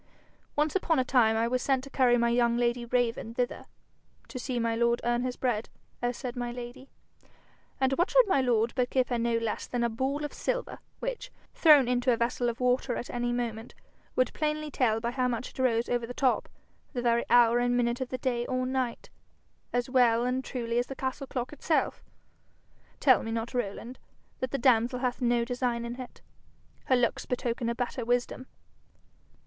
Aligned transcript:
'Once 0.55 0.75
upon 0.75 0.97
a 0.97 1.03
time 1.05 1.35
I 1.37 1.47
was 1.47 1.61
sent 1.61 1.83
to 1.83 1.91
carry 1.91 2.17
my 2.17 2.29
young 2.29 2.57
lady 2.57 2.85
Raven 2.85 3.35
thither 3.35 3.65
to 4.29 4.39
see 4.39 4.57
my 4.57 4.75
lord 4.75 4.99
earn 5.03 5.21
his 5.21 5.35
bread, 5.35 5.69
as 6.01 6.17
said 6.17 6.35
my 6.35 6.51
lady: 6.51 6.89
and 7.79 7.93
what 7.93 8.09
should 8.09 8.27
my 8.27 8.41
lord 8.41 8.73
but 8.75 8.89
give 8.89 9.09
her 9.09 9.19
no 9.19 9.37
less 9.37 9.67
than 9.67 9.83
a 9.83 9.89
ball 9.91 10.25
of 10.25 10.33
silver 10.33 10.79
which, 10.97 11.29
thrown 11.53 11.87
into 11.87 12.11
a 12.11 12.17
vessel 12.17 12.49
of 12.49 12.59
water 12.59 12.95
at 12.95 13.11
any 13.11 13.31
moment 13.31 13.75
would 14.15 14.33
plainly 14.33 14.71
tell 14.71 14.99
by 14.99 15.11
how 15.11 15.27
much 15.27 15.51
it 15.51 15.59
rose 15.59 15.87
above 15.87 16.07
the 16.07 16.15
top, 16.15 16.49
the 16.93 17.01
very 17.03 17.23
hour 17.29 17.59
and 17.59 17.77
minute 17.77 18.01
of 18.01 18.09
the 18.09 18.17
day 18.17 18.43
or 18.47 18.65
night, 18.65 19.11
as 19.71 19.87
well 19.87 20.25
and 20.25 20.43
truly 20.43 20.79
as 20.79 20.87
the 20.87 20.95
castle 20.95 21.27
clock 21.27 21.53
itself. 21.53 22.03
Tell 22.99 23.21
me 23.21 23.29
not, 23.31 23.53
Rowland, 23.53 23.99
that 24.39 24.49
the 24.49 24.57
damsel 24.57 24.97
hath 25.01 25.21
no 25.21 25.45
design 25.45 25.85
in 25.85 26.01
it. 26.01 26.21
Her 26.85 26.95
looks 26.95 27.27
betoken 27.27 27.69
a 27.69 27.75
better 27.75 28.03
wisdom. 28.03 28.47